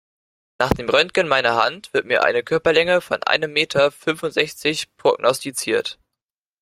[0.59, 5.99] Nach dem Röntgen meiner Hand wird mir eine Körperlänge von einem Meter fünfundsechzig prognostiziert.